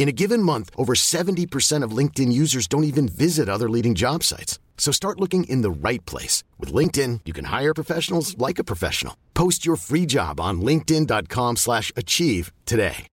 [0.00, 4.24] In a given month, over 70% of LinkedIn users don't even visit other leading job
[4.24, 4.58] sites.
[4.78, 6.42] So start looking in the right place.
[6.58, 9.14] With LinkedIn, you can hire professionals like a professional.
[9.34, 13.06] Post your free job on linkedin.com slash achieve today.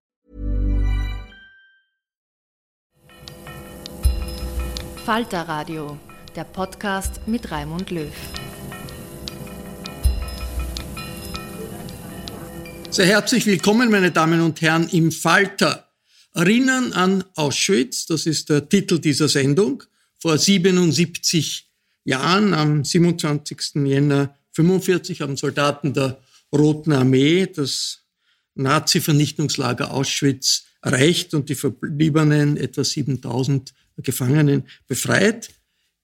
[5.04, 5.98] Falter Radio,
[6.34, 8.14] der Podcast mit Raimund Löw.
[12.90, 15.87] Sehr herzlich willkommen, meine Damen und Herren, im Falter.
[16.38, 19.82] Erinnern an Auschwitz, das ist der Titel dieser Sendung.
[20.20, 21.68] Vor 77
[22.04, 23.74] Jahren, am 27.
[23.84, 26.22] Jänner 45, haben Soldaten der
[26.54, 28.04] Roten Armee das
[28.54, 35.50] Nazi-Vernichtungslager Auschwitz erreicht und die verbliebenen etwa 7000 Gefangenen befreit.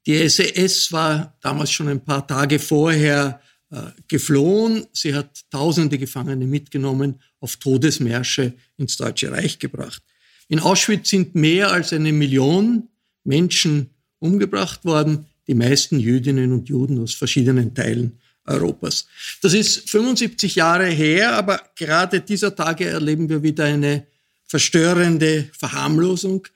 [0.05, 4.85] Die SES war damals schon ein paar Tage vorher äh, geflohen.
[4.93, 10.03] Sie hat tausende Gefangene mitgenommen, auf Todesmärsche ins Deutsche Reich gebracht.
[10.49, 12.89] In Auschwitz sind mehr als eine Million
[13.25, 19.07] Menschen umgebracht worden, die meisten Jüdinnen und Juden aus verschiedenen Teilen Europas.
[19.43, 24.07] Das ist 75 Jahre her, aber gerade dieser Tage erleben wir wieder eine
[24.45, 26.47] verstörende Verharmlosung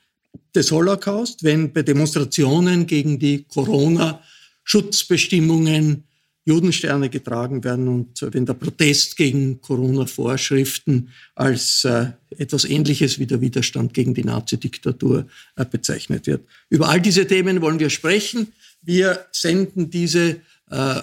[0.55, 6.05] des Holocaust, wenn bei Demonstrationen gegen die Corona-Schutzbestimmungen
[6.49, 12.07] Judensterne getragen werden und wenn der Protest gegen Corona-Vorschriften als äh,
[12.39, 15.27] etwas Ähnliches wie der Widerstand gegen die Nazi-Diktatur
[15.57, 16.47] äh, bezeichnet wird.
[16.71, 18.53] Über all diese Themen wollen wir sprechen.
[18.81, 21.03] Wir senden diese äh,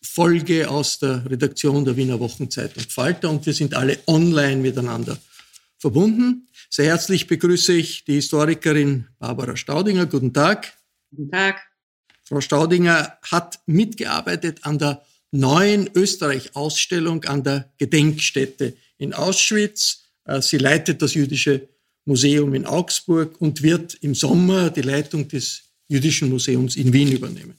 [0.00, 5.18] Folge aus der Redaktion der Wiener Wochenzeitung Falter und wir sind alle online miteinander
[5.76, 6.48] verbunden.
[6.70, 10.06] Sehr herzlich begrüße ich die Historikerin Barbara Staudinger.
[10.06, 10.72] Guten Tag.
[11.10, 11.67] Guten Tag.
[12.28, 20.04] Frau Staudinger hat mitgearbeitet an der neuen Österreich-Ausstellung an der Gedenkstätte in Auschwitz.
[20.24, 21.68] Äh, sie leitet das Jüdische
[22.04, 27.56] Museum in Augsburg und wird im Sommer die Leitung des Jüdischen Museums in Wien übernehmen.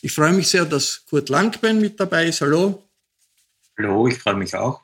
[0.00, 2.40] Ich freue mich sehr, dass Kurt Langbein mit dabei ist.
[2.40, 2.82] Hallo.
[3.76, 4.80] Hallo, ich freue mich auch.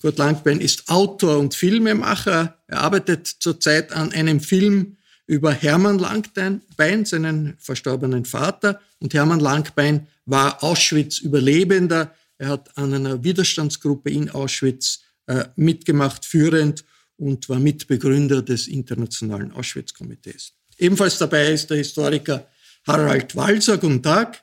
[0.00, 2.58] Kurt Langbein ist Autor und Filmemacher.
[2.66, 4.97] Er arbeitet zurzeit an einem Film
[5.28, 6.62] über Hermann Langbein,
[7.04, 8.80] seinen verstorbenen Vater.
[8.98, 12.14] Und Hermann Langbein war Auschwitz-Überlebender.
[12.38, 16.84] Er hat an einer Widerstandsgruppe in Auschwitz äh, mitgemacht, führend
[17.18, 20.54] und war Mitbegründer des Internationalen Auschwitz-Komitees.
[20.78, 22.48] Ebenfalls dabei ist der Historiker
[22.86, 23.76] Harald Walser.
[23.76, 24.42] Guten Tag.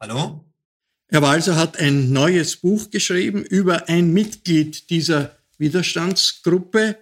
[0.00, 0.42] Hallo.
[1.08, 6.96] Herr Walser hat ein neues Buch geschrieben über ein Mitglied dieser Widerstandsgruppe.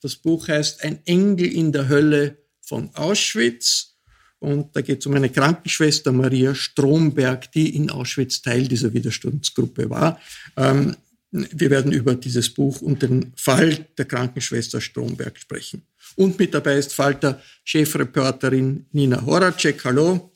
[0.00, 2.38] Das Buch heißt Ein Engel in der Hölle
[2.68, 3.94] von Auschwitz.
[4.38, 9.90] Und da geht es um eine Krankenschwester, Maria Stromberg, die in Auschwitz Teil dieser Widerstandsgruppe
[9.90, 10.20] war.
[10.56, 10.94] Ähm,
[11.30, 15.82] wir werden über dieses Buch und den Fall der Krankenschwester Stromberg sprechen.
[16.16, 19.84] Und mit dabei ist Falter Chefreporterin Nina Horacek.
[19.84, 20.32] Hallo.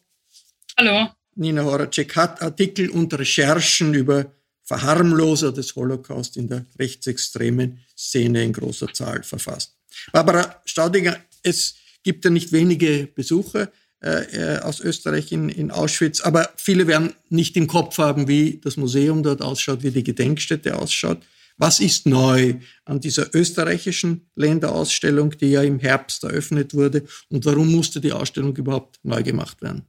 [0.77, 1.11] Hallo.
[1.35, 4.33] Nina Horacek hat Artikel und Recherchen über
[4.65, 9.77] Verharmloser des Holocaust in der rechtsextremen Szene in großer Zahl verfasst.
[10.13, 13.71] Barbara Staudinger, es gibt ja nicht wenige Besucher
[14.03, 18.61] äh, äh, aus Österreich in, in Auschwitz, aber viele werden nicht im Kopf haben, wie
[18.63, 21.19] das Museum dort ausschaut, wie die Gedenkstätte ausschaut.
[21.57, 22.55] Was ist neu
[22.85, 27.05] an dieser österreichischen Länderausstellung, die ja im Herbst eröffnet wurde?
[27.29, 29.85] Und warum musste die Ausstellung überhaupt neu gemacht werden?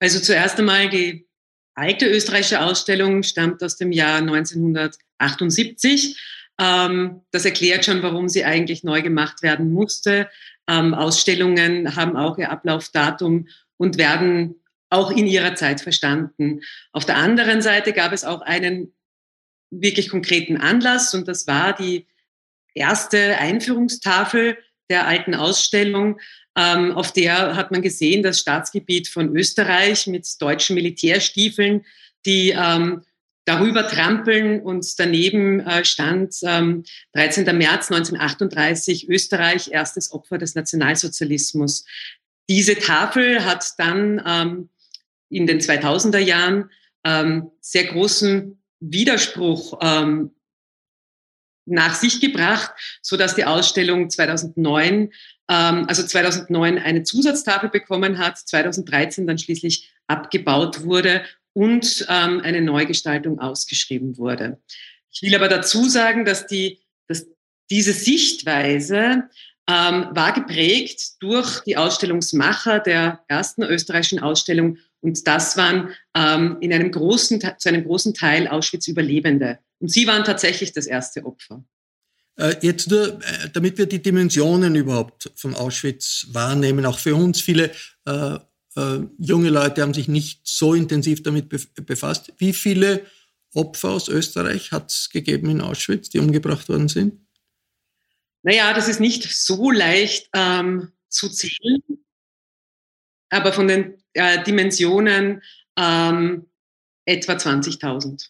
[0.00, 1.28] Also zuerst einmal die
[1.74, 6.18] alte österreichische Ausstellung stammt aus dem Jahr 1978.
[6.58, 10.28] Ähm, das erklärt schon, warum sie eigentlich neu gemacht werden musste.
[10.68, 14.56] Ähm, Ausstellungen haben auch ihr Ablaufdatum und werden
[14.90, 16.60] auch in ihrer Zeit verstanden.
[16.92, 18.94] Auf der anderen Seite gab es auch einen
[19.70, 22.06] wirklich konkreten Anlass und das war die
[22.74, 24.58] erste Einführungstafel
[24.90, 26.20] der alten Ausstellung.
[26.56, 31.84] Ähm, auf der hat man gesehen, das Staatsgebiet von Österreich mit deutschen Militärstiefeln,
[32.26, 33.02] die ähm,
[33.44, 37.44] darüber trampeln und daneben äh, stand ähm, 13.
[37.56, 41.84] März 1938 Österreich, erstes Opfer des Nationalsozialismus.
[42.48, 44.68] Diese Tafel hat dann ähm,
[45.28, 46.70] in den 2000er Jahren
[47.04, 50.30] ähm, sehr großen Widerspruch ähm,
[51.66, 55.12] nach sich gebracht, so dass die Ausstellung 2009,
[55.48, 61.24] ähm, also 2009 eine Zusatztafel bekommen hat, 2013 dann schließlich abgebaut wurde
[61.54, 64.60] und ähm, eine Neugestaltung ausgeschrieben wurde.
[65.10, 67.26] Ich will aber dazu sagen, dass, die, dass
[67.70, 69.24] diese Sichtweise
[69.66, 76.72] ähm, war geprägt durch die Ausstellungsmacher der ersten österreichischen Ausstellung und das waren ähm, in
[76.72, 79.58] einem großen, zu einem großen Teil Auschwitz-Überlebende.
[79.78, 81.62] Und sie waren tatsächlich das erste Opfer.
[82.36, 87.42] Äh, jetzt nur, äh, damit wir die Dimensionen überhaupt von Auschwitz wahrnehmen, auch für uns
[87.42, 87.70] viele
[88.06, 88.38] äh,
[88.76, 91.48] äh, junge Leute haben sich nicht so intensiv damit
[91.86, 92.32] befasst.
[92.38, 93.06] Wie viele
[93.54, 97.20] Opfer aus Österreich hat es gegeben in Auschwitz, die umgebracht worden sind?
[98.42, 101.82] Naja, das ist nicht so leicht ähm, zu zählen,
[103.30, 105.42] aber von den äh, Dimensionen
[105.78, 106.46] ähm,
[107.06, 108.28] etwa 20.000.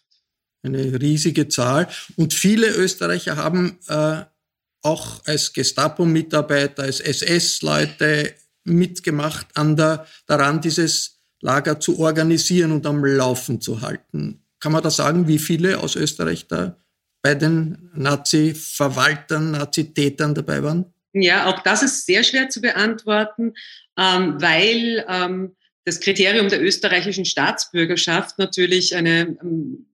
[0.63, 1.87] Eine riesige Zahl.
[2.15, 4.23] Und viele Österreicher haben äh,
[4.81, 13.05] auch als Gestapo-Mitarbeiter, als SS-Leute mitgemacht, an der, daran dieses Lager zu organisieren und am
[13.05, 14.41] Laufen zu halten.
[14.59, 16.77] Kann man da sagen, wie viele aus Österreich da
[17.21, 20.85] bei den Nazi-Verwaltern, Nazi-Tätern dabei waren?
[21.13, 23.53] Ja, auch das ist sehr schwer zu beantworten,
[23.97, 29.85] ähm, weil ähm, das Kriterium der österreichischen Staatsbürgerschaft natürlich eine ähm,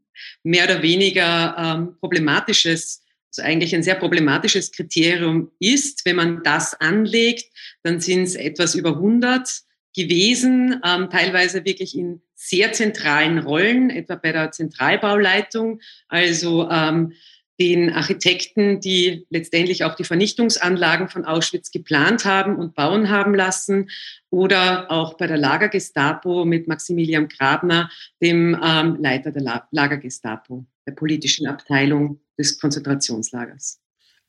[0.44, 6.06] mehr oder weniger ähm, problematisches, also eigentlich ein sehr problematisches Kriterium ist.
[6.06, 7.46] Wenn man das anlegt,
[7.84, 9.62] dann sind es etwas über 100
[9.96, 17.14] gewesen, ähm, teilweise wirklich in sehr zentralen Rollen, etwa bei der Zentralbauleitung, also ähm,
[17.60, 23.90] den Architekten, die letztendlich auch die Vernichtungsanlagen von Auschwitz geplant haben und bauen haben lassen,
[24.32, 27.92] oder auch bei der Lagergestapo mit Maximilian Grabner,
[28.22, 33.80] dem ähm, Leiter der La Lagergestapo, der politischen Abteilung des Konzentrationslagers.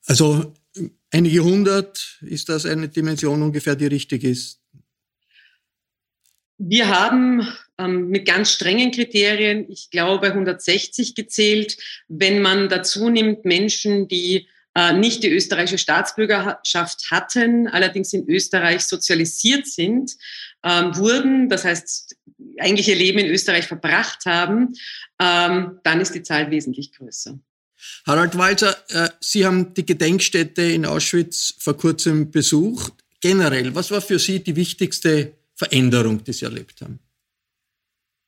[0.05, 0.53] Also
[1.11, 4.59] einige hundert, ist das eine Dimension ungefähr, die richtig ist?
[6.57, 7.47] Wir haben
[7.77, 11.77] ähm, mit ganz strengen Kriterien, ich glaube 160 gezählt,
[12.07, 18.83] wenn man dazu nimmt Menschen, die äh, nicht die österreichische Staatsbürgerschaft hatten, allerdings in Österreich
[18.83, 20.15] sozialisiert sind,
[20.63, 22.15] ähm, wurden, das heißt
[22.59, 24.73] eigentlich ihr Leben in Österreich verbracht haben,
[25.19, 27.39] ähm, dann ist die Zahl wesentlich größer.
[28.07, 32.93] Harald Walzer, äh, Sie haben die Gedenkstätte in Auschwitz vor kurzem besucht.
[33.19, 36.99] Generell, was war für Sie die wichtigste Veränderung, die Sie erlebt haben?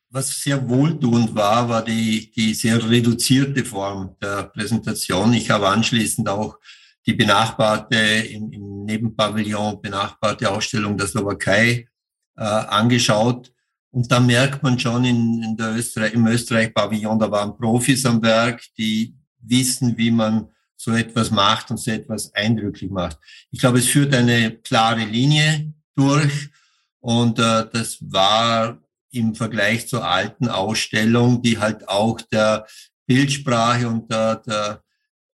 [0.09, 5.33] Was sehr wohltuend war, war die, die sehr reduzierte Form der Präsentation.
[5.33, 6.57] Ich habe anschließend auch
[7.05, 11.87] die benachbarte, im, im Nebenpavillon benachbarte Ausstellung der Slowakei
[12.37, 13.51] äh, angeschaut.
[13.95, 18.21] Und da merkt man schon in, in der Österreich, im Österreich-Pavillon, da waren Profis am
[18.21, 23.17] Werk, die wissen, wie man so etwas macht und so etwas eindrücklich macht.
[23.51, 26.49] Ich glaube, es führt eine klare Linie durch
[26.99, 32.67] und äh, das war im Vergleich zur alten Ausstellung, die halt auch der
[33.07, 34.83] Bildsprache und der, der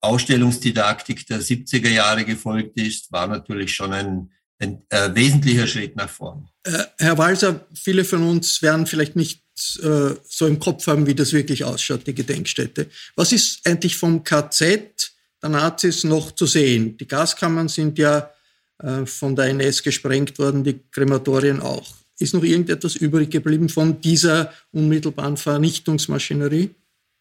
[0.02, 6.08] Ausstellungsdidaktik der 70er Jahre gefolgt ist, war natürlich schon ein, ein äh, wesentlicher Schritt nach
[6.08, 6.48] vorn.
[6.64, 9.42] Äh, Herr Walser, viele von uns werden vielleicht nicht
[9.82, 12.88] äh, so im Kopf haben, wie das wirklich ausschaut, die Gedenkstätte.
[13.16, 15.12] Was ist eigentlich vom KZ
[15.42, 16.96] der Nazis noch zu sehen?
[16.98, 18.30] Die Gaskammern sind ja
[18.78, 21.94] äh, von der NS gesprengt worden, die Krematorien auch.
[22.18, 26.74] Ist noch irgendetwas übrig geblieben von dieser unmittelbaren Vernichtungsmaschinerie?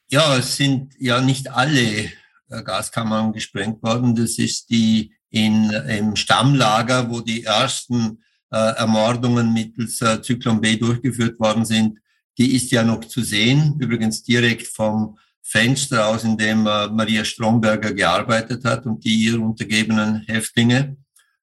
[0.09, 2.11] Ja, es sind ja nicht alle
[2.49, 4.15] äh, Gaskammern gesprengt worden.
[4.15, 8.19] Das ist die in, im Stammlager, wo die ersten
[8.51, 11.99] äh, Ermordungen mittels äh, Zyklon B durchgeführt worden sind.
[12.37, 17.25] Die ist ja noch zu sehen, übrigens direkt vom Fenster aus, in dem äh, Maria
[17.25, 20.97] Stromberger gearbeitet hat und die ihr untergebenen Häftlinge.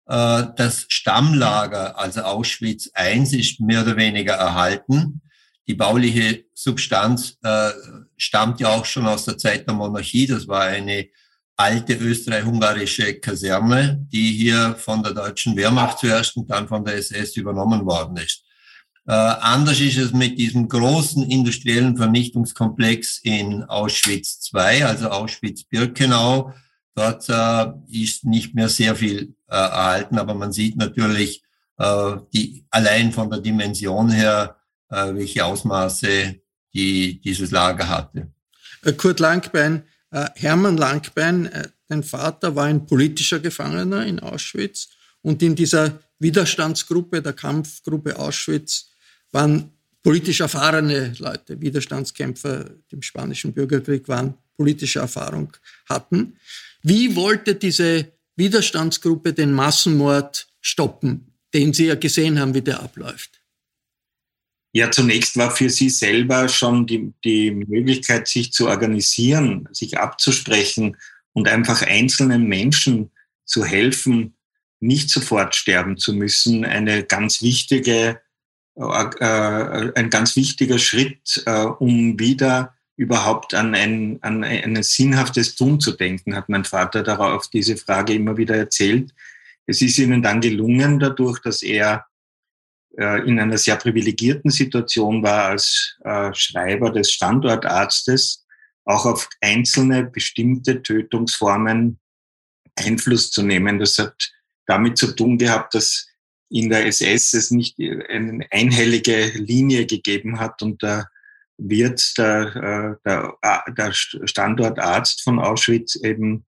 [0.07, 5.23] Äh, das Stammlager, also Auschwitz I, ist mehr oder weniger erhalten.
[5.69, 7.71] Die bauliche Substanz äh,
[8.17, 10.27] stammt ja auch schon aus der Zeit der Monarchie.
[10.27, 11.09] Das war eine
[11.57, 17.37] alte österreich-ungarische Kaserne, die hier von der deutschen Wehrmacht zuerst und dann von der SS
[17.37, 18.43] übernommen worden ist.
[19.09, 26.53] Äh, anders ist es mit diesem großen industriellen Vernichtungskomplex in Auschwitz II, also Auschwitz-Birkenau.
[26.95, 31.43] Dort äh, ist nicht mehr sehr viel äh, erhalten, aber man sieht natürlich
[31.79, 34.57] äh, die, allein von der Dimension her,
[34.91, 36.37] äh, welche Ausmaße
[36.75, 38.33] die, dieses Lager hatte.
[38.83, 44.89] Äh, Kurt Langbein, Hermann Langbein, äh, dein Vater war ein politischer Gefangener in Auschwitz
[45.23, 48.91] und in dieser Widerstandsgruppe, der Kampfgruppe Auschwitz,
[49.33, 49.71] waren
[50.03, 55.53] politisch erfahrene Leute, Widerstandskämpfer im spanischen Bürgerkrieg waren, politische Erfahrung
[55.89, 56.37] hatten.
[56.83, 63.36] Wie wollte diese Widerstandsgruppe den Massenmord stoppen, den Sie ja gesehen haben, wie der abläuft?
[64.77, 70.99] Ja, zunächst war für sie selber schon die, die Möglichkeit, sich zu organisieren, sich abzusprechen
[71.33, 73.11] und einfach einzelnen Menschen
[73.47, 74.35] zu helfen,
[74.79, 78.21] nicht sofort sterben zu müssen, eine ganz wichtige
[78.77, 85.81] äh, ein ganz wichtiger Schritt, äh, um wieder überhaupt an ein, an ein sinnhaftes Tun
[85.81, 89.15] zu denken, hat mein Vater darauf diese Frage immer wieder erzählt.
[89.65, 92.16] Es ist ihnen dann gelungen, dadurch, dass er äh,
[92.99, 95.99] in einer sehr privilegierten Situation war als
[96.33, 98.47] Schreiber des Standortarztes,
[98.87, 101.99] auch auf einzelne bestimmte Tötungsformen
[102.77, 103.79] Einfluss zu nehmen.
[103.79, 104.31] Das hat
[104.67, 106.07] damit zu tun gehabt, dass
[106.51, 111.09] in der SS es nicht eine einhellige Linie gegeben hat und der
[111.59, 116.45] Wirt, der, äh, der, äh, der Standortarzt von Auschwitz eben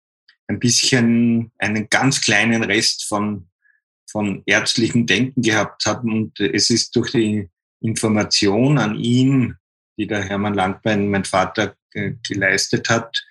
[0.48, 3.48] ein bisschen einen ganz kleinen Rest von,
[4.10, 6.12] von ärztlichem Denken gehabt haben.
[6.12, 7.48] Und es ist durch die
[7.80, 9.56] Information an ihn,
[9.96, 11.74] die der Hermann Langbein, mein Vater,
[12.26, 13.24] geleistet hat,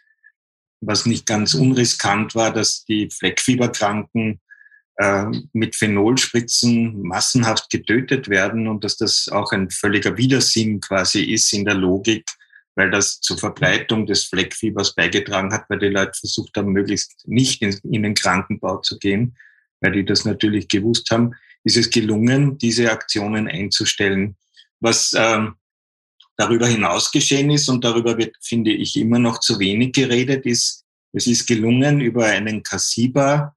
[0.81, 4.41] was nicht ganz unriskant war, dass die Fleckfieberkranken
[4.97, 11.53] äh, mit Phenolspritzen massenhaft getötet werden und dass das auch ein völliger Widersinn quasi ist
[11.53, 12.25] in der Logik,
[12.75, 17.61] weil das zur Verbreitung des Fleckfiebers beigetragen hat, weil die Leute versucht haben, möglichst nicht
[17.61, 19.35] in den Krankenbau zu gehen,
[19.81, 24.35] weil die das natürlich gewusst haben, ist es gelungen, diese Aktionen einzustellen.
[24.79, 25.55] Was ähm,
[26.37, 30.85] darüber hinaus geschehen ist, und darüber wird, finde ich, immer noch zu wenig geredet, ist,
[31.13, 33.55] es ist gelungen, über einen Kassiba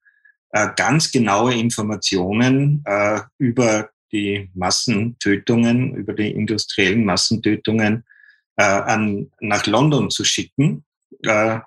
[0.53, 8.05] äh, ganz genaue Informationen äh, über die Massentötungen, über die industriellen Massentötungen
[8.57, 10.85] äh, an, nach London zu schicken.
[11.23, 11.61] Äh,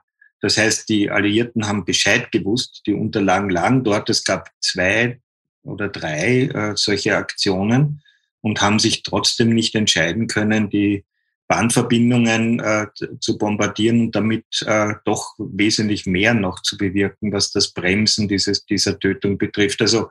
[0.43, 4.09] das heißt, die Alliierten haben Bescheid gewusst, die Unterlagen lagen dort.
[4.09, 5.21] Es gab zwei
[5.61, 8.03] oder drei äh, solche Aktionen
[8.41, 11.05] und haben sich trotzdem nicht entscheiden können, die
[11.47, 12.87] Bahnverbindungen äh,
[13.21, 18.65] zu bombardieren und damit äh, doch wesentlich mehr noch zu bewirken, was das Bremsen dieses,
[18.65, 19.81] dieser Tötung betrifft.
[19.81, 20.09] Also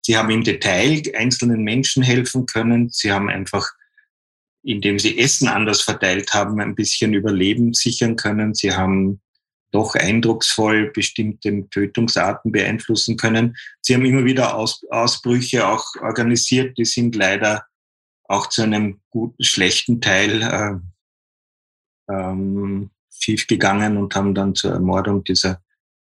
[0.00, 2.88] sie haben im Detail einzelnen Menschen helfen können.
[2.88, 3.68] Sie haben einfach,
[4.62, 8.54] indem sie Essen anders verteilt haben, ein bisschen Überleben sichern können.
[8.54, 9.20] Sie haben
[9.74, 13.56] doch eindrucksvoll bestimmte Tötungsarten beeinflussen können.
[13.80, 17.66] Sie haben immer wieder Aus, Ausbrüche auch organisiert, die sind leider
[18.24, 20.42] auch zu einem guten, schlechten Teil
[22.08, 25.60] äh, ähm, schiefgegangen und haben dann zur Ermordung dieser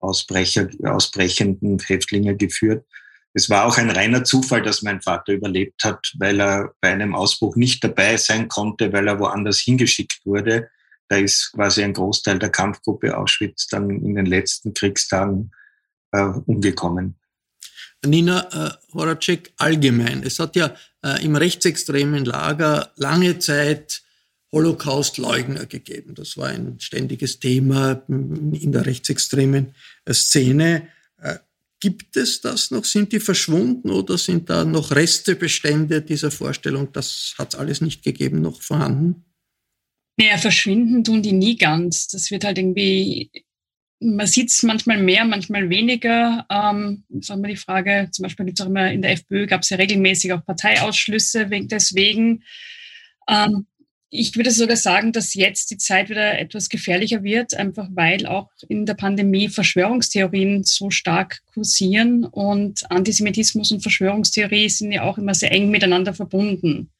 [0.01, 2.85] Ausbrecher, ausbrechenden Häftlinge geführt.
[3.33, 7.15] Es war auch ein reiner Zufall, dass mein Vater überlebt hat, weil er bei einem
[7.15, 10.71] Ausbruch nicht dabei sein konnte, weil er woanders hingeschickt wurde.
[11.09, 15.53] Da ist quasi ein Großteil der Kampfgruppe Auschwitz dann in den letzten Kriegstagen
[16.13, 17.17] äh, umgekommen.
[18.05, 20.23] Nina äh, Horacek allgemein.
[20.23, 24.03] Es hat ja äh, im rechtsextremen Lager lange Zeit
[24.53, 26.15] Holocaust-Leugner gegeben.
[26.15, 30.89] Das war ein ständiges Thema in der rechtsextremen äh, Szene.
[31.19, 31.39] Äh,
[31.81, 32.85] gibt es das noch?
[32.85, 38.03] Sind die verschwunden oder sind da noch Restebestände dieser Vorstellung, das hat es alles nicht
[38.03, 39.25] gegeben, noch vorhanden?
[40.17, 42.09] Naja, verschwinden tun die nie ganz.
[42.09, 43.31] Das wird halt irgendwie
[44.01, 46.47] man sieht es manchmal mehr, manchmal weniger.
[46.51, 49.63] Ähm, sagen wir die Frage, zum Beispiel gibt es auch immer in der FPÖ gab
[49.63, 52.43] es ja regelmäßig auch Parteiausschlüsse wegen deswegen.
[53.29, 53.67] Ähm,
[54.11, 58.51] ich würde sogar sagen, dass jetzt die Zeit wieder etwas gefährlicher wird, einfach weil auch
[58.69, 65.35] in der Pandemie Verschwörungstheorien so stark kursieren und Antisemitismus und Verschwörungstheorie sind ja auch immer
[65.35, 66.91] sehr eng miteinander verbunden.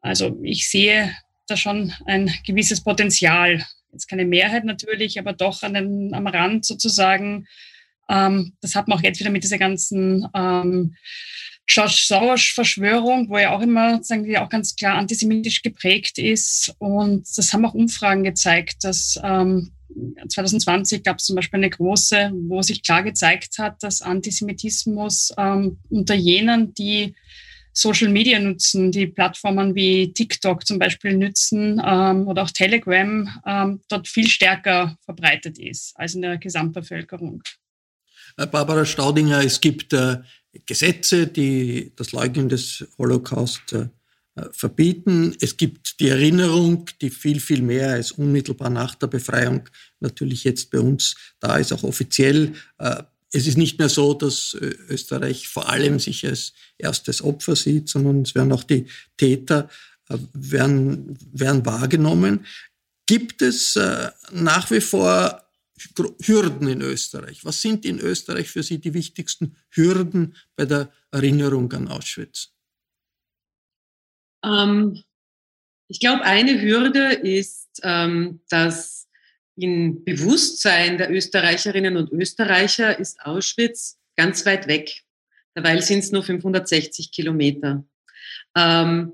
[0.00, 1.12] Also ich sehe
[1.50, 6.64] da schon ein gewisses Potenzial jetzt keine Mehrheit natürlich, aber doch an den, am Rand
[6.64, 7.46] sozusagen.
[8.08, 10.94] Ähm, das hat man auch jetzt wieder mit dieser ganzen ähm,
[11.66, 16.74] George Soros-Verschwörung, wo ja auch immer, sagen wir, auch ganz klar antisemitisch geprägt ist.
[16.78, 19.72] Und das haben auch Umfragen gezeigt, dass ähm,
[20.28, 25.78] 2020 gab es zum Beispiel eine große, wo sich klar gezeigt hat, dass Antisemitismus ähm,
[25.90, 27.14] unter jenen, die
[27.78, 33.80] Social Media nutzen, die Plattformen wie TikTok zum Beispiel nutzen ähm, oder auch Telegram, ähm,
[33.88, 37.42] dort viel stärker verbreitet ist als in der Gesamtbevölkerung.
[38.36, 40.18] Äh, Barbara Staudinger, es gibt äh,
[40.66, 43.86] Gesetze, die das Leugnen des Holocaust äh,
[44.50, 45.36] verbieten.
[45.40, 49.68] Es gibt die Erinnerung, die viel, viel mehr als unmittelbar nach der Befreiung
[50.00, 52.54] natürlich jetzt bei uns da ist, auch offiziell.
[52.78, 57.56] Äh, es ist nicht mehr so, dass äh, Österreich vor allem sich als erstes Opfer
[57.56, 59.68] sieht, sondern es werden auch die Täter
[60.08, 62.46] äh, werden, werden wahrgenommen.
[63.06, 63.78] Gibt es
[64.32, 65.42] nach wie vor
[66.22, 67.44] Hürden in Österreich?
[67.44, 72.52] Was sind in Österreich für Sie die wichtigsten Hürden bei der Erinnerung an Auschwitz?
[74.44, 75.02] Ähm,
[75.88, 79.07] ich glaube, eine Hürde ist, ähm, dass
[79.60, 85.02] im Bewusstsein der Österreicherinnen und Österreicher ist Auschwitz ganz weit weg.
[85.56, 87.84] Derweil sind es nur 560 Kilometer.
[88.56, 89.12] Ähm,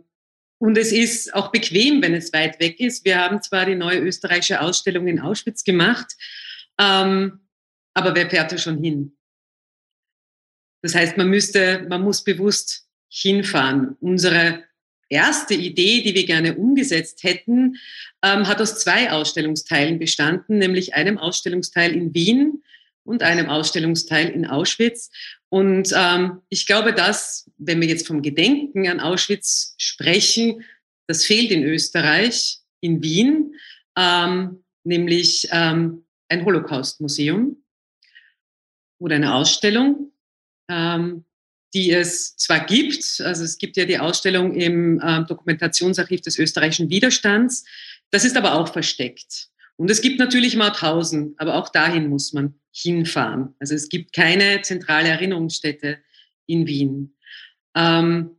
[0.58, 3.04] und es ist auch bequem, wenn es weit weg ist.
[3.04, 6.14] Wir haben zwar die neue österreichische Ausstellung in Auschwitz gemacht,
[6.78, 7.40] ähm,
[7.94, 9.16] aber wer fährt da schon hin?
[10.82, 13.96] Das heißt, man müsste, man muss bewusst hinfahren.
[14.00, 14.64] Unsere
[15.08, 17.76] erste Idee, die wir gerne umgesetzt hätten,
[18.22, 22.62] ähm, hat aus zwei Ausstellungsteilen bestanden, nämlich einem Ausstellungsteil in Wien
[23.04, 25.10] und einem Ausstellungsteil in Auschwitz.
[25.48, 30.64] Und ähm, ich glaube, dass, wenn wir jetzt vom Gedenken an Auschwitz sprechen,
[31.06, 33.54] das fehlt in Österreich, in Wien,
[33.96, 37.62] ähm, nämlich ähm, ein Holocaust-Museum
[38.98, 40.12] oder eine Ausstellung.
[40.68, 41.24] Ähm,
[41.74, 46.88] die es zwar gibt, also es gibt ja die Ausstellung im äh, Dokumentationsarchiv des österreichischen
[46.88, 47.64] Widerstands,
[48.10, 49.48] das ist aber auch versteckt.
[49.76, 53.54] Und es gibt natürlich Mauthausen, aber auch dahin muss man hinfahren.
[53.58, 55.98] Also es gibt keine zentrale Erinnerungsstätte
[56.46, 57.16] in Wien.
[57.74, 58.38] Ähm,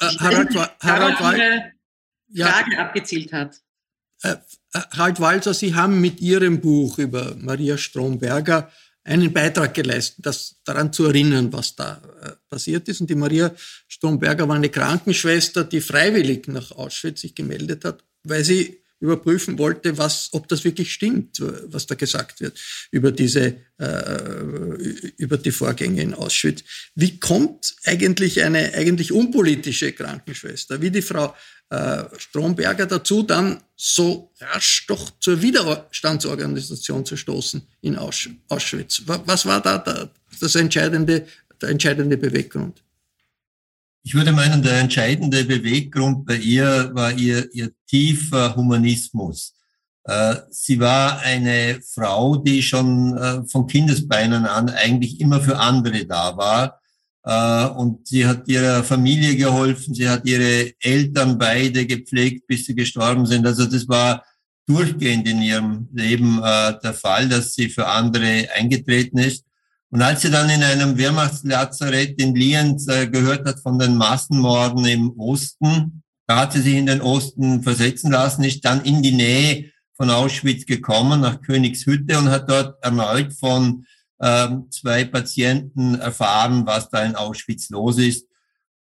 [0.00, 1.72] äh, Harald, Harald Frage
[2.28, 3.60] ja, abgezielt hat.
[4.22, 4.36] Äh,
[4.74, 8.72] Harald Walzer, Sie haben mit Ihrem Buch über Maria Stromberger
[9.04, 13.00] einen Beitrag geleistet, das daran zu erinnern, was da äh, passiert ist.
[13.00, 13.54] Und die Maria
[13.86, 19.98] Stromberger war eine Krankenschwester, die freiwillig nach Auschwitz sich gemeldet hat, weil sie überprüfen wollte,
[19.98, 22.58] was, ob das wirklich stimmt, was da gesagt wird
[22.90, 24.40] über diese, äh,
[25.18, 26.64] über die Vorgänge in Auschwitz.
[26.94, 31.36] Wie kommt eigentlich eine eigentlich unpolitische Krankenschwester, wie die Frau
[31.68, 39.02] äh, Stromberger dazu, dann so rasch doch zur Widerstandsorganisation zu stoßen in Auschwitz?
[39.06, 41.26] Was war da das entscheidende,
[41.60, 42.82] der entscheidende Beweggrund?
[44.06, 49.54] Ich würde meinen, der entscheidende Beweggrund bei ihr war ihr, ihr tiefer Humanismus.
[50.04, 56.04] Äh, sie war eine Frau, die schon äh, von Kindesbeinen an eigentlich immer für andere
[56.04, 56.80] da war.
[57.24, 62.74] Äh, und sie hat ihrer Familie geholfen, sie hat ihre Eltern beide gepflegt, bis sie
[62.74, 63.46] gestorben sind.
[63.46, 64.22] Also das war
[64.66, 69.44] durchgehend in ihrem Leben der Fall, dass sie für andere eingetreten ist.
[69.94, 74.84] Und als sie dann in einem Wehrmachtslazarett in Lienz äh, gehört hat von den Massenmorden
[74.86, 79.12] im Osten, da hat sie sich in den Osten versetzen lassen, ist dann in die
[79.12, 83.86] Nähe von Auschwitz gekommen, nach Königshütte und hat dort erneut von
[84.20, 88.26] ähm, zwei Patienten erfahren, was da in Auschwitz los ist.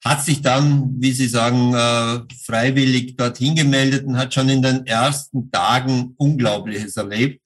[0.06, 4.86] Hat sich dann, wie Sie sagen, äh, freiwillig dorthin gemeldet und hat schon in den
[4.86, 7.42] ersten Tagen Unglaubliches erlebt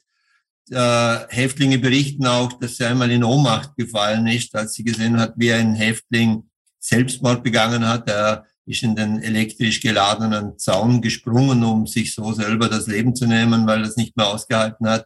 [0.72, 5.34] äh, Häftlinge berichten auch, dass sie einmal in Ohnmacht gefallen ist, als sie gesehen hat,
[5.38, 6.44] wie ein Häftling
[6.80, 8.10] Selbstmord begangen hat.
[8.10, 13.26] Er ist in den elektrisch geladenen Zaun gesprungen, um sich so selber das Leben zu
[13.26, 15.06] nehmen, weil er es nicht mehr ausgehalten hat.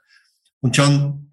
[0.61, 1.31] Und schon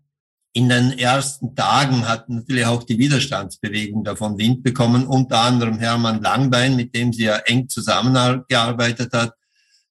[0.53, 6.23] in den ersten Tagen hat natürlich auch die Widerstandsbewegung davon Wind bekommen, unter anderem Hermann
[6.23, 9.35] Langbein, mit dem sie ja eng zusammengearbeitet hat,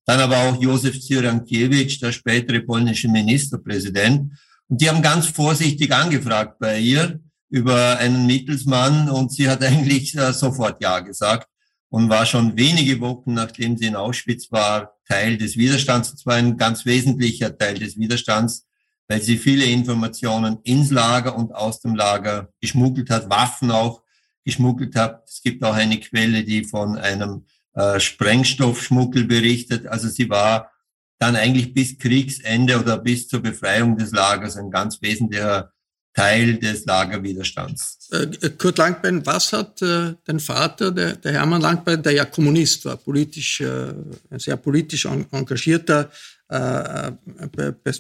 [0.06, 4.32] dann aber auch Josef Cyrankiewicz, der spätere polnische Ministerpräsident.
[4.68, 10.16] Und die haben ganz vorsichtig angefragt bei ihr über einen Mittelsmann und sie hat eigentlich
[10.16, 11.48] äh, sofort Ja gesagt
[11.90, 16.36] und war schon wenige Wochen, nachdem sie in Auschwitz war, Teil des Widerstands, und zwar
[16.36, 18.66] ein ganz wesentlicher Teil des Widerstands,
[19.08, 24.02] weil sie viele Informationen ins Lager und aus dem Lager geschmuggelt hat, Waffen auch
[24.44, 25.24] geschmuggelt hat.
[25.28, 29.88] Es gibt auch eine Quelle, die von einem äh, Sprengstoffschmuggel berichtet.
[29.88, 30.72] Also sie war
[31.20, 35.72] dann eigentlich bis Kriegsende oder bis zur Befreiung des Lagers ein ganz wesentlicher
[36.14, 38.10] Teil des Lagerwiderstands.
[38.12, 42.86] Äh, Kurt Langbein, was hat äh, dein Vater, der, der Hermann Langbein, der ja Kommunist
[42.86, 43.94] war, politisch, äh,
[44.30, 46.12] ein sehr politisch engagierter
[46.50, 47.12] äh,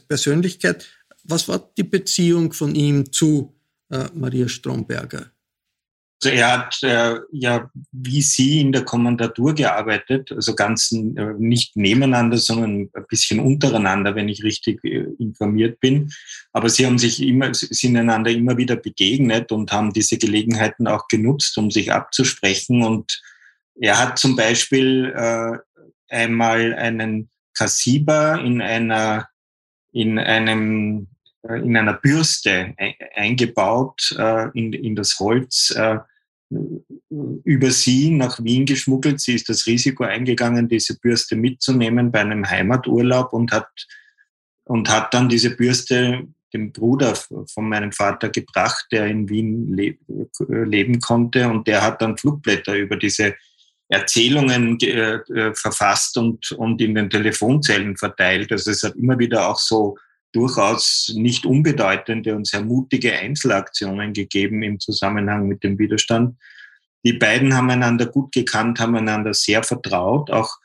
[0.07, 0.85] Persönlichkeit,
[1.23, 3.55] was war die Beziehung von ihm zu
[3.89, 5.32] äh, Maria Stromberger?
[6.23, 10.97] Also er hat äh, ja wie Sie in der Kommandatur gearbeitet, also ganz äh,
[11.37, 16.13] nicht nebeneinander, sondern ein bisschen untereinander, wenn ich richtig äh, informiert bin.
[16.53, 21.09] Aber Sie haben sich immer, sind einander immer wieder begegnet und haben diese Gelegenheiten auch
[21.09, 22.83] genutzt, um sich abzusprechen.
[22.83, 23.21] Und
[23.75, 25.57] er hat zum Beispiel äh,
[26.07, 29.27] einmal einen Kassiba in einer
[29.91, 31.07] in einem
[31.41, 32.73] äh, in einer Bürste
[33.13, 35.97] eingebaut äh, in, in das Holz äh,
[37.43, 39.19] über sie nach Wien geschmuggelt.
[39.19, 43.69] Sie ist das Risiko eingegangen, diese Bürste mitzunehmen bei einem Heimaturlaub und hat,
[44.65, 49.97] und hat dann diese Bürste dem Bruder von meinem Vater gebracht, der in Wien le
[50.47, 51.49] leben konnte.
[51.49, 53.35] Und der hat dann Flugblätter über diese
[53.89, 58.51] Erzählungen äh, verfasst und, und in den Telefonzellen verteilt.
[58.51, 59.97] Also es hat immer wieder auch so
[60.33, 66.37] durchaus nicht unbedeutende und sehr mutige Einzelaktionen gegeben im Zusammenhang mit dem Widerstand.
[67.05, 70.57] Die beiden haben einander gut gekannt, haben einander sehr vertraut, auch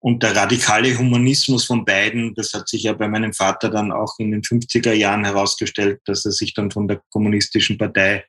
[0.00, 4.14] und der radikale Humanismus von beiden, das hat sich ja bei meinem Vater dann auch
[4.18, 8.24] in den 50er Jahren herausgestellt, dass er sich dann von der kommunistischen Partei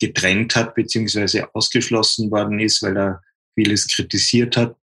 [0.00, 3.22] getrennt hat, beziehungsweise ausgeschlossen worden ist, weil er
[3.54, 4.76] vieles kritisiert hat.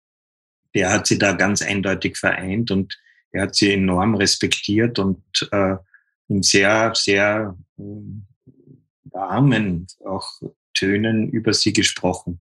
[0.75, 2.97] Der hat sie da ganz eindeutig vereint und
[3.33, 5.77] er hat sie enorm respektiert und äh,
[6.29, 7.83] in sehr, sehr äh,
[9.11, 10.29] warmen auch
[10.75, 12.41] Tönen über sie gesprochen.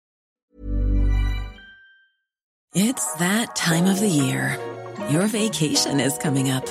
[2.75, 4.57] It's that time of the year.
[5.09, 6.67] Your vacation is coming up.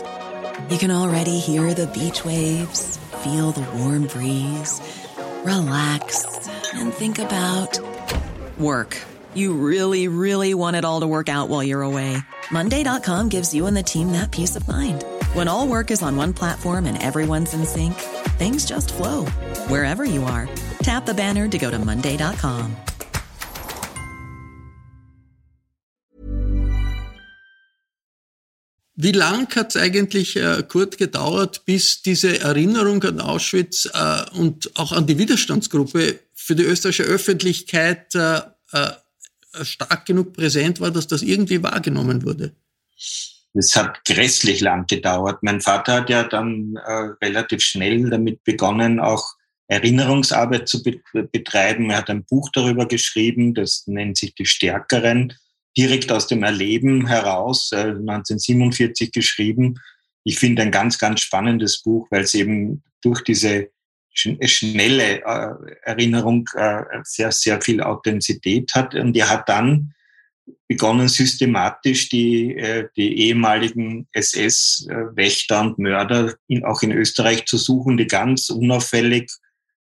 [0.70, 4.80] You can already hear the beach waves, feel the warm breeze,
[5.44, 6.24] relax
[6.74, 7.80] and think about
[8.58, 8.96] work.
[9.38, 12.16] You really, really want it all to work out while you're away.
[12.50, 15.04] Monday.com gives you and the team that peace of mind.
[15.32, 17.94] When all work is on one platform and everyone's in sync,
[18.40, 19.26] things just flow
[19.68, 20.48] wherever you are.
[20.82, 22.74] Tap the banner to go to Monday.com.
[28.96, 34.76] Wie lang hat es eigentlich, äh, Kurt, gedauert, bis diese Erinnerung an Auschwitz äh, und
[34.76, 38.40] auch an die Widerstandsgruppe für die österreichische Öffentlichkeit äh,
[38.72, 38.90] äh
[39.64, 42.52] stark genug präsent war, dass das irgendwie wahrgenommen wurde?
[43.54, 45.42] Es hat grässlich lang gedauert.
[45.42, 46.92] Mein Vater hat ja dann äh,
[47.24, 49.34] relativ schnell damit begonnen, auch
[49.68, 51.00] Erinnerungsarbeit zu be
[51.32, 51.90] betreiben.
[51.90, 55.34] Er hat ein Buch darüber geschrieben, das nennt sich Die Stärkeren,
[55.76, 59.80] direkt aus dem Erleben heraus, äh, 1947 geschrieben.
[60.24, 63.70] Ich finde ein ganz, ganz spannendes Buch, weil es eben durch diese
[64.18, 68.94] schnelle äh, Erinnerung äh, sehr, sehr viel Authentizität hat.
[68.94, 69.94] Und er hat dann
[70.66, 77.96] begonnen, systematisch die, äh, die ehemaligen SS-Wächter und Mörder in, auch in Österreich zu suchen,
[77.96, 79.30] die ganz unauffällig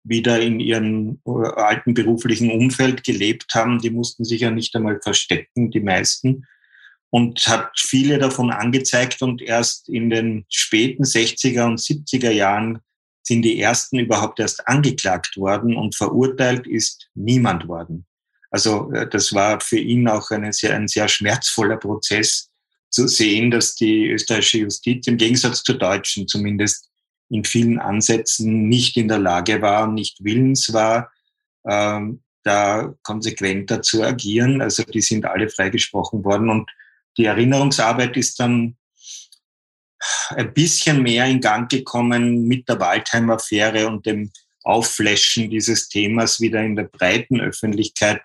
[0.04, 3.78] wieder in ihrem alten beruflichen Umfeld gelebt haben.
[3.78, 6.46] Die mussten sich ja nicht einmal verstecken, die meisten.
[7.10, 12.80] Und hat viele davon angezeigt und erst in den späten 60er und 70er Jahren
[13.22, 18.06] sind die ersten überhaupt erst angeklagt worden und verurteilt ist niemand worden.
[18.50, 22.50] Also äh, das war für ihn auch sehr, ein sehr schmerzvoller Prozess
[22.90, 26.90] zu sehen, dass die österreichische Justiz im Gegensatz zur deutschen zumindest
[27.30, 31.10] in vielen Ansätzen nicht in der Lage war, nicht willens war,
[31.66, 34.60] ähm, da konsequenter zu agieren.
[34.60, 36.70] Also die sind alle freigesprochen worden und
[37.16, 38.76] die Erinnerungsarbeit ist dann
[40.30, 44.30] ein bisschen mehr in Gang gekommen mit der Waldheim-Affäre und dem
[44.64, 48.22] Auffläschen dieses Themas wieder in der breiten Öffentlichkeit.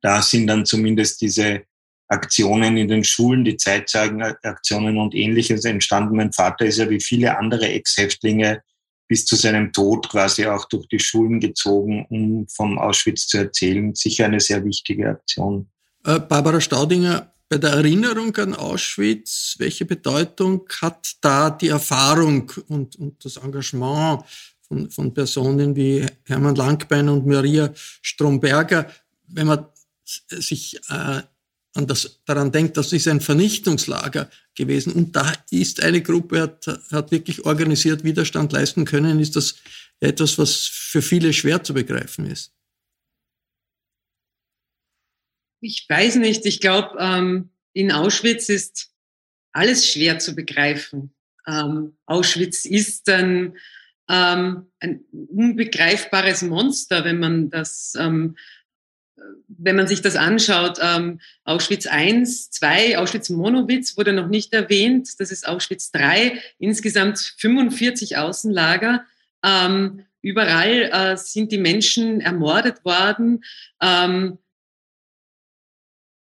[0.00, 1.62] Da sind dann zumindest diese
[2.08, 6.16] Aktionen in den Schulen, die Zeitzeugenaktionen und ähnliches entstanden.
[6.16, 8.62] Mein Vater ist ja wie viele andere Ex-Häftlinge
[9.08, 13.94] bis zu seinem Tod quasi auch durch die Schulen gezogen, um vom Auschwitz zu erzählen.
[13.94, 15.70] Sicher eine sehr wichtige Aktion.
[16.04, 22.96] Äh, Barbara Staudinger, bei der Erinnerung an Auschwitz, welche Bedeutung hat da die Erfahrung und,
[22.96, 24.22] und das Engagement
[24.66, 28.90] von, von Personen wie Hermann Langbein und Maria Stromberger,
[29.28, 29.66] wenn man
[30.04, 31.22] sich äh,
[31.74, 36.66] an das, daran denkt, das ist ein Vernichtungslager gewesen und da ist eine Gruppe, hat,
[36.90, 39.56] hat wirklich organisiert Widerstand leisten können, ist das
[40.00, 42.52] etwas, was für viele schwer zu begreifen ist.
[45.60, 46.46] Ich weiß nicht.
[46.46, 48.90] Ich glaube, ähm, in Auschwitz ist
[49.52, 51.12] alles schwer zu begreifen.
[51.46, 53.56] Ähm, Auschwitz ist ein,
[54.08, 58.36] ähm, ein unbegreifbares Monster, wenn man das ähm,
[59.48, 62.24] wenn man sich das anschaut, ähm, Auschwitz I,
[62.62, 69.04] II, Auschwitz-Monowitz wurde noch nicht erwähnt, das ist Auschwitz III, insgesamt 45 Außenlager.
[69.42, 73.44] Ähm, überall äh, sind die Menschen ermordet worden.
[73.80, 74.38] Ähm,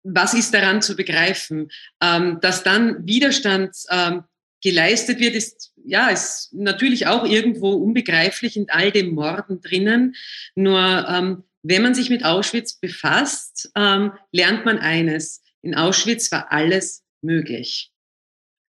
[0.03, 1.69] was ist daran zu begreifen?
[2.01, 4.23] Ähm, dass dann Widerstand ähm,
[4.61, 10.15] geleistet wird, ist ja ist natürlich auch irgendwo unbegreiflich in all dem Morden drinnen.
[10.55, 15.41] Nur ähm, wenn man sich mit Auschwitz befasst, ähm, lernt man eines.
[15.61, 17.91] In Auschwitz war alles möglich.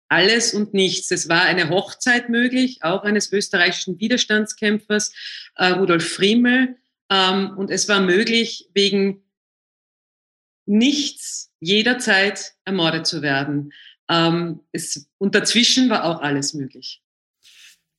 [0.08, 1.10] Alles und nichts.
[1.10, 5.12] Es war eine Hochzeit möglich, auch eines österreichischen Widerstandskämpfers,
[5.56, 6.76] äh, Rudolf Friemel.
[7.10, 9.23] Ähm, und es war möglich, wegen
[10.66, 13.72] nichts jederzeit ermordet zu werden.
[14.08, 17.02] Ähm, es, und dazwischen war auch alles möglich.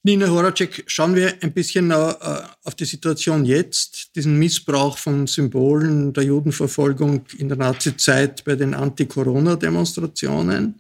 [0.04, 6.14] Nina Horacek, schauen wir ein bisschen äh, auf die Situation jetzt, diesen Missbrauch von Symbolen
[6.14, 10.80] der Judenverfolgung in der Nazizeit bei den Anti-Corona-Demonstrationen.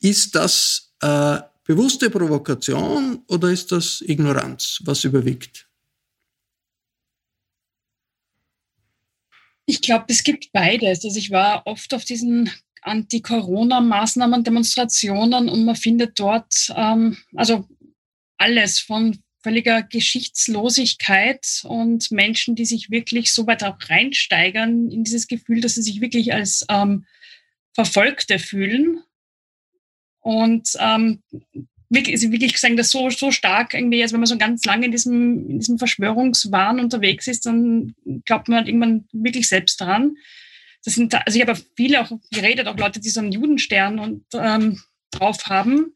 [0.00, 4.82] Ist das äh, bewusste Provokation oder ist das Ignoranz?
[4.84, 5.67] Was überwiegt?
[9.70, 11.04] Ich glaube, es gibt beides.
[11.04, 12.50] Also ich war oft auf diesen
[12.80, 17.68] Anti-Corona-Maßnahmen, Demonstrationen und man findet dort, ähm, also
[18.38, 25.26] alles von völliger Geschichtslosigkeit und Menschen, die sich wirklich so weit auch reinsteigern in dieses
[25.26, 27.04] Gefühl, dass sie sich wirklich als ähm,
[27.74, 29.02] Verfolgte fühlen.
[30.20, 31.22] Und ähm,
[31.90, 34.86] wirklich, sie wirklich sagen, das so, so stark irgendwie, als wenn man so ganz lange
[34.86, 40.16] in diesem, in diesem Verschwörungswahn unterwegs ist, dann glaubt man halt irgendwann wirklich selbst dran.
[40.84, 44.24] Das sind, also ich habe viele auch geredet, auch Leute, die so einen Judenstern und
[44.34, 45.94] ähm, drauf haben.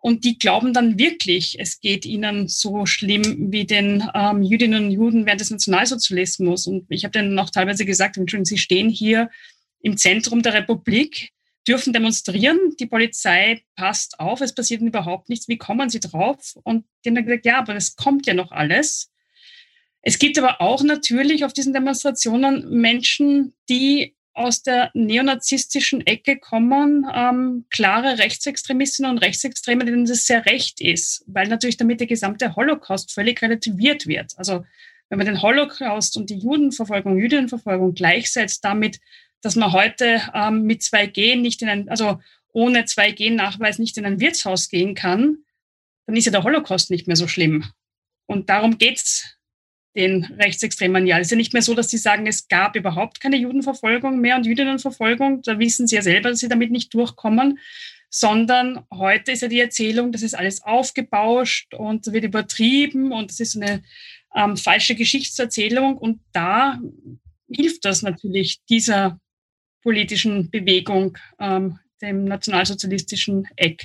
[0.00, 4.90] Und die glauben dann wirklich, es geht ihnen so schlimm wie den ähm, Jüdinnen und
[4.90, 6.66] Juden während des Nationalsozialismus.
[6.66, 9.30] Und ich habe denen auch teilweise gesagt, sie stehen hier
[9.80, 11.32] im Zentrum der Republik,
[11.66, 16.58] dürfen demonstrieren, die Polizei passt auf, es passiert überhaupt nichts, wie kommen sie drauf?
[16.64, 19.10] Und die haben gesagt, ja, aber es kommt ja noch alles.
[20.02, 27.06] Es gibt aber auch natürlich auf diesen Demonstrationen Menschen, die aus der neonazistischen Ecke kommen,
[27.14, 32.56] ähm, klare Rechtsextremistinnen und Rechtsextreme, denen das sehr recht ist, weil natürlich damit der gesamte
[32.56, 34.32] Holocaust völlig relativiert wird.
[34.36, 34.64] Also
[35.10, 38.98] wenn man den Holocaust und die Judenverfolgung, Jüdinnenverfolgung gleichsetzt damit,
[39.42, 42.20] dass man heute ähm, mit 2G nicht in ein, also
[42.52, 45.38] ohne 2G-Nachweis nicht in ein Wirtshaus gehen kann,
[46.06, 47.64] dann ist ja der Holocaust nicht mehr so schlimm.
[48.26, 49.36] Und darum geht's
[49.94, 51.18] den Rechtsextremen ja.
[51.18, 54.36] Es ist ja nicht mehr so, dass sie sagen, es gab überhaupt keine Judenverfolgung mehr
[54.36, 55.42] und Jüdinnenverfolgung.
[55.42, 57.58] Da wissen sie ja selber, dass sie damit nicht durchkommen.
[58.08, 63.40] Sondern heute ist ja die Erzählung, das ist alles aufgebauscht und wird übertrieben und das
[63.40, 63.82] ist eine
[64.34, 65.96] ähm, falsche Geschichtserzählung.
[65.96, 66.78] Und da
[67.50, 69.18] hilft das natürlich dieser
[69.82, 73.84] politischen Bewegung, ähm, dem nationalsozialistischen Eck.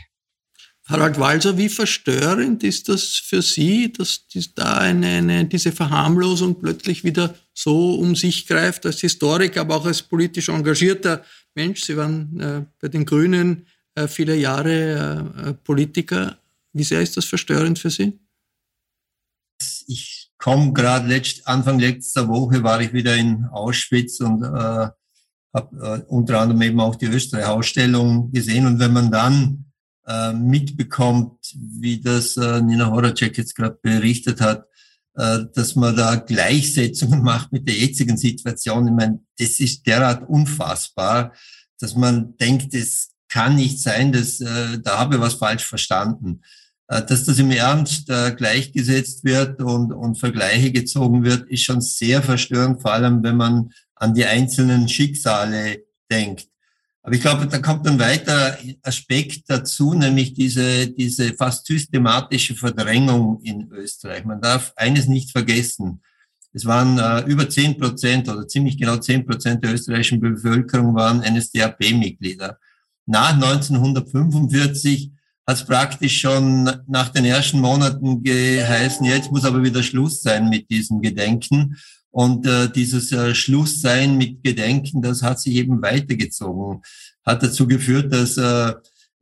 [0.88, 7.04] Harald Walser, wie verstörend ist das für Sie, dass da eine, eine, diese Verharmlosung plötzlich
[7.04, 11.84] wieder so um sich greift, als Historiker, aber auch als politisch engagierter Mensch?
[11.84, 16.38] Sie waren äh, bei den Grünen äh, viele Jahre äh, Politiker.
[16.72, 18.18] Wie sehr ist das verstörend für Sie?
[19.88, 24.88] Ich komme gerade letzt, Anfang letzter Woche war ich wieder in Auschwitz und äh,
[25.58, 28.66] habe äh, unter anderem eben auch die Österreich-Ausstellung gesehen.
[28.66, 29.66] Und wenn man dann
[30.08, 34.66] äh, mitbekommt, wie das äh, Nina Horacek jetzt gerade berichtet hat,
[35.16, 38.88] äh, dass man da Gleichsetzungen macht mit der jetzigen Situation.
[38.88, 41.34] Ich meine, das ist derart unfassbar,
[41.80, 46.42] dass man denkt, es kann nicht sein, dass äh, da habe ich was falsch verstanden.
[46.88, 51.82] Äh, dass das im Ernst äh, gleichgesetzt wird und, und Vergleiche gezogen wird, ist schon
[51.82, 56.48] sehr verstörend, vor allem wenn man an die einzelnen Schicksale denkt.
[57.08, 63.40] Aber ich glaube, da kommt ein weiterer Aspekt dazu, nämlich diese, diese fast systematische Verdrängung
[63.44, 64.26] in Österreich.
[64.26, 66.02] Man darf eines nicht vergessen.
[66.52, 71.22] Es waren äh, über zehn Prozent oder ziemlich genau zehn Prozent der österreichischen Bevölkerung waren
[71.22, 72.58] NSDAP-Mitglieder.
[73.06, 75.12] Nach 1945
[75.48, 80.50] hat es praktisch schon nach den ersten Monaten geheißen, jetzt muss aber wieder Schluss sein
[80.50, 81.78] mit diesem Gedenken.
[82.18, 86.82] Und äh, dieses äh, Schlusssein mit Gedenken, das hat sich eben weitergezogen,
[87.24, 88.74] hat dazu geführt, dass äh,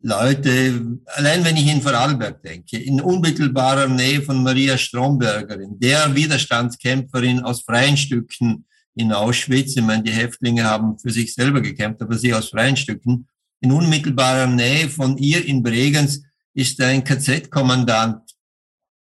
[0.01, 7.41] Leute, allein wenn ich in Vorarlberg denke, in unmittelbarer Nähe von Maria Strombergerin, der Widerstandskämpferin
[7.41, 12.17] aus freien Stücken in Auschwitz, ich meine, die Häftlinge haben für sich selber gekämpft, aber
[12.17, 13.27] sie aus freien Stücken,
[13.59, 16.21] in unmittelbarer Nähe von ihr in Bregenz
[16.53, 18.21] ist ein KZ-Kommandant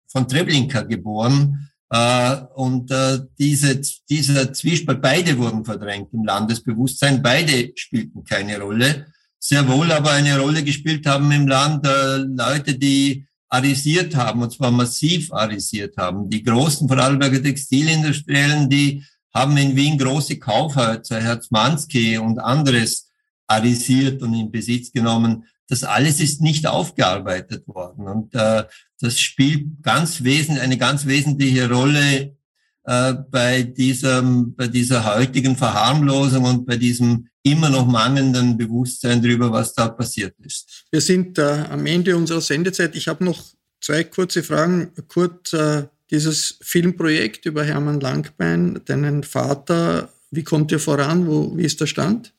[0.07, 1.69] von Treblinka geboren.
[1.93, 3.79] Äh, und äh, diese,
[4.09, 9.05] dieser Zwiespalt, beide wurden verdrängt im Landesbewusstsein, beide spielten keine Rolle.
[9.37, 14.51] Sehr wohl aber eine Rolle gespielt haben im Land äh, Leute, die arisiert haben, und
[14.51, 16.31] zwar massiv arisiert haben.
[16.31, 23.11] Die großen Vorarlberger Textilindustriellen, die haben in Wien große Kaufhäuser, Herzmanski und anderes
[23.45, 25.45] arisiert und in Besitz genommen.
[25.67, 28.07] Das alles ist nicht aufgearbeitet worden.
[28.07, 28.63] Und äh,
[29.03, 32.37] das spielt ganz wesentlich, eine ganz wesentliche Rolle
[32.85, 39.51] äh, bei, diesem, bei dieser heutigen Verharmlosung und bei diesem immer noch mangelnden Bewusstsein darüber,
[39.51, 40.85] was da passiert ist.
[40.89, 42.95] Wir sind äh, am Ende unserer Sendezeit.
[42.95, 43.43] Ich habe noch
[43.81, 44.91] zwei kurze Fragen.
[45.09, 51.27] Kurt, äh, dieses Filmprojekt über Hermann Langbein, deinen Vater, wie kommt ihr voran?
[51.27, 52.33] Wo, wie ist der Stand?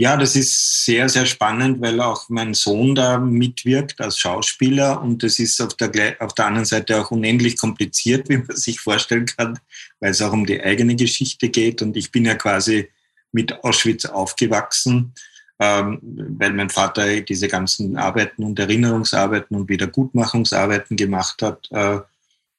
[0.00, 5.24] Ja, das ist sehr, sehr spannend, weil auch mein Sohn da mitwirkt als Schauspieler und
[5.24, 9.26] das ist auf der, auf der anderen Seite auch unendlich kompliziert, wie man sich vorstellen
[9.26, 9.58] kann,
[9.98, 12.88] weil es auch um die eigene Geschichte geht und ich bin ja quasi
[13.32, 15.14] mit Auschwitz aufgewachsen,
[15.58, 15.98] ähm,
[16.38, 21.66] weil mein Vater diese ganzen Arbeiten und Erinnerungsarbeiten und Wiedergutmachungsarbeiten gemacht hat.
[21.72, 21.98] Äh,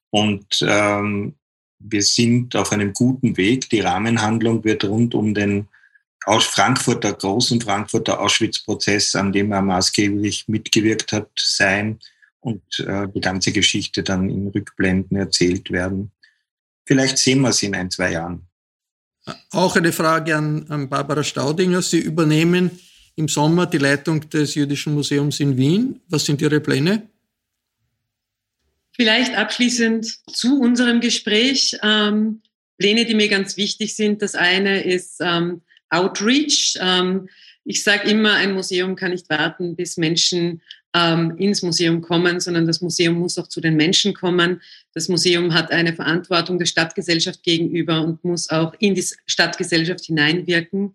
[0.10, 1.36] und ähm,
[1.80, 3.69] wir sind auf einem guten Weg.
[3.69, 5.69] Die Rahmenhandlung wird rund um den
[6.25, 11.99] aus Frankfurter, großen Frankfurter Auschwitz-Prozess, an dem er maßgeblich mitgewirkt hat, sein
[12.41, 16.12] und äh, die ganze Geschichte dann in Rückblenden erzählt werden.
[16.86, 18.47] Vielleicht sehen wir es in ein, zwei Jahren.
[19.51, 21.82] Auch eine Frage an, an Barbara Staudinger.
[21.82, 22.71] Sie übernehmen
[23.15, 26.01] im Sommer die Leitung des Jüdischen Museums in Wien.
[26.08, 27.08] Was sind Ihre Pläne?
[28.93, 31.77] Vielleicht abschließend zu unserem Gespräch.
[31.84, 32.41] Ähm,
[32.77, 34.21] Pläne, die mir ganz wichtig sind.
[34.21, 36.78] Das eine ist, ähm, Outreach.
[36.82, 37.30] Ähm,
[37.65, 40.62] ich sage immer, ein Museum kann nicht warten, bis Menschen
[40.95, 44.62] ähm, ins Museum kommen, sondern das Museum muss auch zu den Menschen kommen.
[44.93, 50.93] Das Museum hat eine Verantwortung der Stadtgesellschaft gegenüber und muss auch in die Stadtgesellschaft hineinwirken.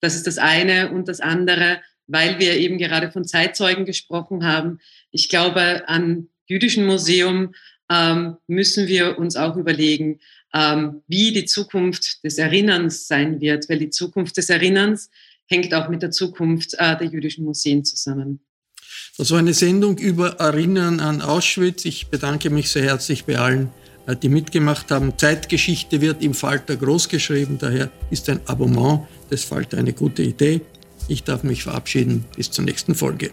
[0.00, 0.90] Das ist das eine.
[0.90, 4.80] Und das andere, weil wir eben gerade von Zeitzeugen gesprochen haben.
[5.10, 7.54] Ich glaube, an jüdischen Museum
[7.90, 10.20] ähm, müssen wir uns auch überlegen,
[10.52, 15.10] wie die Zukunft des Erinnerns sein wird, weil die Zukunft des Erinnerns
[15.46, 18.40] hängt auch mit der Zukunft äh, der jüdischen Museen zusammen.
[19.18, 21.84] Das war eine Sendung über Erinnern an Auschwitz.
[21.84, 23.70] Ich bedanke mich sehr herzlich bei allen,
[24.06, 25.18] äh, die mitgemacht haben.
[25.18, 30.62] Zeitgeschichte wird im Falter großgeschrieben, daher ist ein Abonnement des Falter eine gute Idee.
[31.08, 32.24] Ich darf mich verabschieden.
[32.36, 33.32] Bis zur nächsten Folge.